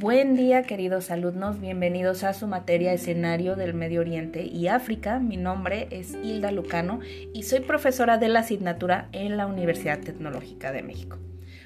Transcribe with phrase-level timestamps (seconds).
[0.00, 5.18] Buen día queridos alumnos, bienvenidos a su materia escenario del Medio Oriente y África.
[5.18, 7.00] Mi nombre es Hilda Lucano
[7.34, 11.18] y soy profesora de la asignatura en la Universidad Tecnológica de México.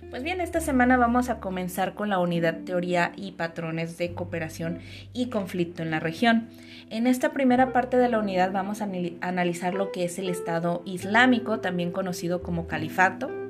[0.09, 4.79] Pues bien, esta semana vamos a comenzar con la unidad Teoría y Patrones de Cooperación
[5.13, 6.49] y Conflicto en la región.
[6.89, 8.89] En esta primera parte de la unidad vamos a
[9.21, 13.42] analizar lo que es el Estado Islámico, también conocido como Califato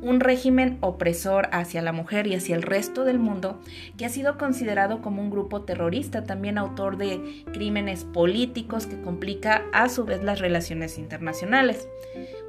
[0.00, 3.60] un régimen opresor hacia la mujer y hacia el resto del mundo
[3.96, 9.62] que ha sido considerado como un grupo terrorista, también autor de crímenes políticos que complica
[9.72, 11.88] a su vez las relaciones internacionales.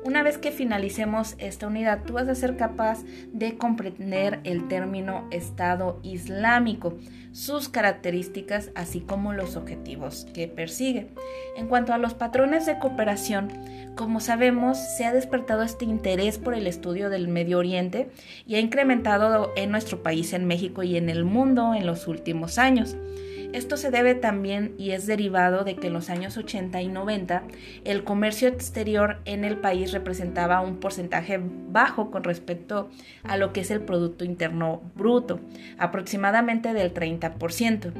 [0.04, 3.04] Una vez que finalicemos esta unidad, tú vas a ser capaz
[3.34, 6.98] de comprender el término Estado Islámico,
[7.32, 11.10] sus características, así como los objetivos que persigue.
[11.56, 13.50] En cuanto a los patrones de cooperación,
[13.96, 18.10] como sabemos, se ha despertado este interés por el estudio del Medio Oriente
[18.46, 22.58] y ha incrementado en nuestro país, en México y en el mundo en los últimos
[22.58, 22.98] años.
[23.54, 27.44] Esto se debe también y es derivado de que en los años 80 y 90
[27.86, 32.90] el comercio exterior en el país representaba un porcentaje bajo con respecto
[33.24, 35.40] a lo que es el Producto Interno Bruto,
[35.78, 37.94] aproximadamente del 30%.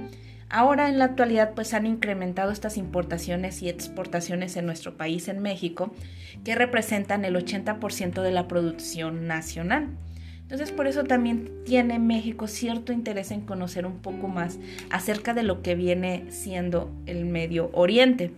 [0.50, 5.40] Ahora en la actualidad pues han incrementado estas importaciones y exportaciones en nuestro país, en
[5.40, 5.94] México,
[6.44, 9.90] que representan el 80% de la producción nacional.
[10.42, 14.60] Entonces por eso también tiene México cierto interés en conocer un poco más
[14.92, 18.32] acerca de lo que viene siendo el Medio Oriente.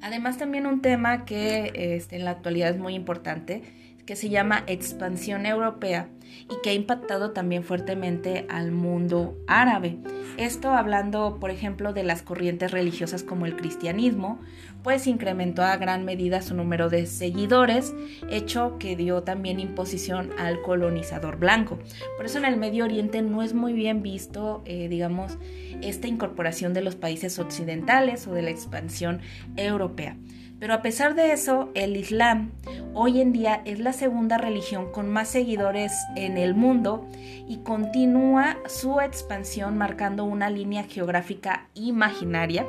[0.00, 3.62] Además también un tema que este, en la actualidad es muy importante,
[4.06, 6.08] que se llama expansión europea
[6.50, 9.98] y que ha impactado también fuertemente al mundo árabe.
[10.36, 14.40] Esto hablando, por ejemplo, de las corrientes religiosas como el cristianismo,
[14.82, 17.94] pues incrementó a gran medida su número de seguidores,
[18.28, 21.78] hecho que dio también imposición al colonizador blanco.
[22.16, 25.38] Por eso en el Medio Oriente no es muy bien visto, eh, digamos,
[25.80, 29.20] esta incorporación de los países occidentales o de la expansión
[29.56, 30.16] europea.
[30.58, 32.52] Pero a pesar de eso, el Islam
[32.94, 37.06] hoy en día es la segunda religión con más seguidores en el mundo
[37.48, 42.64] y continúa su expansión marcando una línea geográfica imaginaria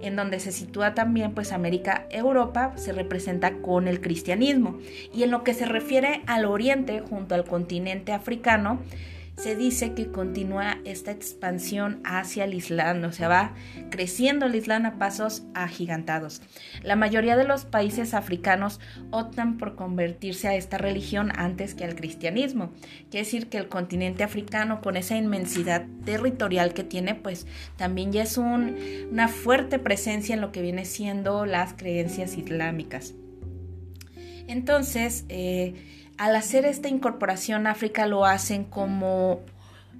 [0.00, 4.78] en donde se sitúa también pues América, Europa se representa con el cristianismo.
[5.12, 8.80] Y en lo que se refiere al oriente junto al continente africano
[9.36, 13.54] se dice que continúa esta expansión hacia el Islam, o sea, va
[13.90, 16.40] creciendo el Islam a pasos agigantados.
[16.82, 18.80] La mayoría de los países africanos
[19.10, 22.72] optan por convertirse a esta religión antes que al cristianismo.
[23.10, 28.22] Quiere decir que el continente africano, con esa inmensidad territorial que tiene, pues también ya
[28.22, 33.14] es una fuerte presencia en lo que viene siendo las creencias islámicas.
[34.48, 35.74] Entonces, eh,
[36.18, 39.40] al hacer esta incorporación África lo hacen como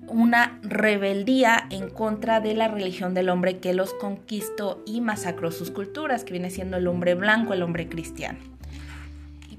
[0.08, 5.70] una rebeldía en contra de la religión del hombre que los conquistó y masacró sus
[5.70, 8.55] culturas, que viene siendo el hombre blanco, el hombre cristiano.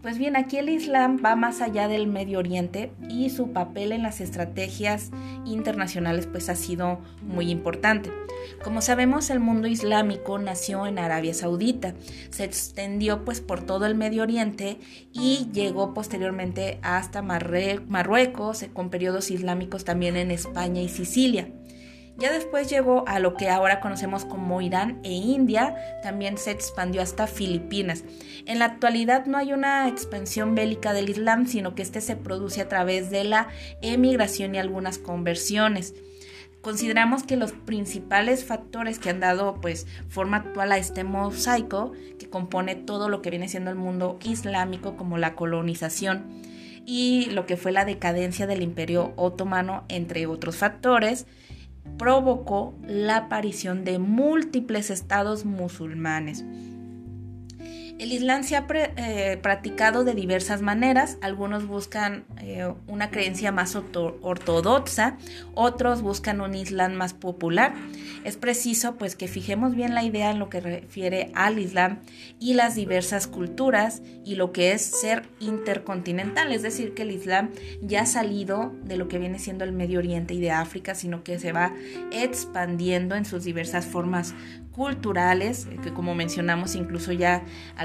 [0.01, 4.03] Pues bien, aquí el Islam va más allá del Medio Oriente y su papel en
[4.03, 5.11] las estrategias
[5.45, 8.11] internacionales pues ha sido muy importante.
[8.63, 11.95] Como sabemos, el mundo islámico nació en Arabia Saudita,
[12.29, 14.79] se extendió pues por todo el Medio Oriente
[15.11, 21.49] y llegó posteriormente hasta Marruecos, con periodos islámicos también en España y Sicilia.
[22.17, 27.03] Ya después llegó a lo que ahora conocemos como Irán e India, también se expandió
[27.03, 28.03] hasta Filipinas.
[28.47, 32.61] En la actualidad no hay una expansión bélica del Islam, sino que este se produce
[32.61, 33.49] a través de la
[33.83, 35.93] emigración y algunas conversiones.
[36.61, 42.29] Consideramos que los principales factores que han dado pues forma actual a este mosaico que
[42.29, 46.25] compone todo lo que viene siendo el mundo islámico como la colonización
[46.85, 51.27] y lo que fue la decadencia del imperio otomano entre otros factores
[51.97, 56.43] provocó la aparición de múltiples estados musulmanes.
[57.99, 61.17] El Islam se ha eh, practicado de diversas maneras.
[61.21, 65.17] Algunos buscan eh, una creencia más ortodoxa,
[65.55, 67.73] otros buscan un Islam más popular.
[68.23, 71.99] Es preciso pues que fijemos bien la idea en lo que refiere al Islam
[72.39, 77.49] y las diversas culturas y lo que es ser intercontinental, es decir, que el Islam
[77.81, 81.23] ya ha salido de lo que viene siendo el Medio Oriente y de África, sino
[81.23, 81.73] que se va
[82.11, 84.35] expandiendo en sus diversas formas
[84.77, 87.43] culturales, eh, que como mencionamos incluso ya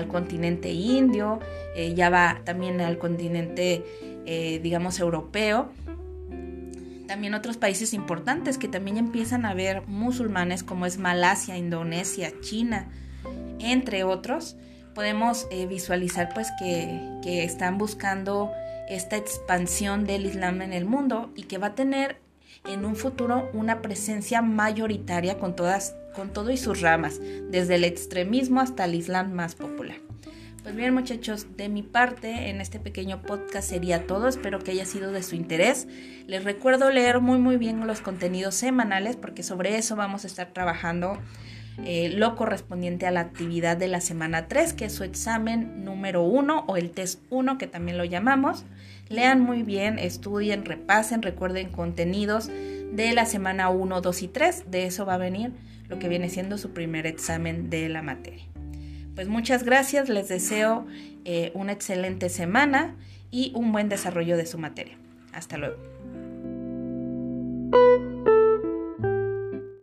[0.08, 1.40] continente indio,
[1.74, 3.84] eh, ya va también al continente,
[4.26, 5.70] eh, digamos, europeo.
[7.06, 12.88] También otros países importantes que también empiezan a ver musulmanes como es Malasia, Indonesia, China,
[13.58, 14.56] entre otros.
[14.94, 18.50] Podemos visualizar pues que, que están buscando
[18.88, 22.18] esta expansión del Islam en el mundo y que va a tener
[22.64, 27.20] en un futuro una presencia mayoritaria con todas con todo y sus ramas,
[27.50, 29.96] desde el extremismo hasta el Islam más popular.
[30.62, 34.86] Pues bien muchachos, de mi parte en este pequeño podcast sería todo, espero que haya
[34.86, 35.88] sido de su interés.
[36.28, 40.52] Les recuerdo leer muy muy bien los contenidos semanales porque sobre eso vamos a estar
[40.52, 41.18] trabajando
[41.84, 46.22] eh, lo correspondiente a la actividad de la semana 3, que es su examen número
[46.22, 48.64] 1 o el test 1 que también lo llamamos.
[49.08, 54.70] Lean muy bien, estudien, repasen, recuerden contenidos de la semana 1, 2 y 3.
[54.70, 55.52] De eso va a venir
[55.88, 58.44] lo que viene siendo su primer examen de la materia.
[59.14, 60.86] Pues muchas gracias, les deseo
[61.24, 62.96] eh, una excelente semana
[63.30, 64.96] y un buen desarrollo de su materia.
[65.32, 65.76] Hasta luego.